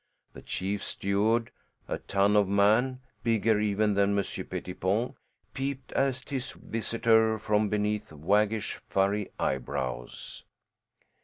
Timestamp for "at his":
5.91-6.53